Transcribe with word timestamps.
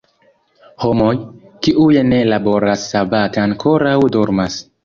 Homoj, 0.85 1.11
kiuj 1.67 1.91
ne 2.13 2.21
laboras 2.31 2.89
sabate 2.95 3.47
ankoraŭ 3.47 3.97
dormas. 4.19 4.61